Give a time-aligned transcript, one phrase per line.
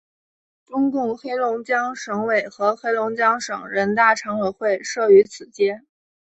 [0.65, 5.83] 中共黑龙江省委和黑龙江省人大常委会设于此街。